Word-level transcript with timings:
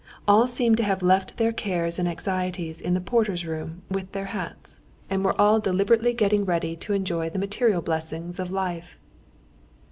All 0.27 0.47
seemed 0.47 0.77
to 0.77 0.83
have 0.83 1.03
left 1.03 1.37
their 1.37 1.53
cares 1.53 1.99
and 1.99 2.09
anxieties 2.09 2.81
in 2.81 2.95
the 2.95 2.99
porter's 3.01 3.45
room 3.45 3.83
with 3.87 4.13
their 4.13 4.25
hats, 4.33 4.79
and 5.11 5.23
were 5.23 5.39
all 5.39 5.59
deliberately 5.59 6.11
getting 6.13 6.43
ready 6.43 6.75
to 6.77 6.93
enjoy 6.93 7.29
the 7.29 7.37
material 7.37 7.83
blessings 7.83 8.39
of 8.39 8.49
life. 8.49 8.97